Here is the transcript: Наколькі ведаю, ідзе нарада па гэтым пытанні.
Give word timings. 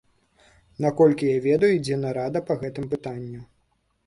Наколькі 0.85 1.29
ведаю, 1.45 1.69
ідзе 1.79 1.99
нарада 2.07 2.43
па 2.49 2.59
гэтым 2.63 2.89
пытанні. 2.97 3.45